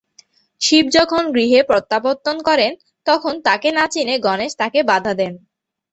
[0.61, 2.71] শিব যখন গৃহে প্রত্যাবর্তন করেন,
[3.05, 5.33] তখন তাকে না চিনে গণেশ তাকে বাধা দেন।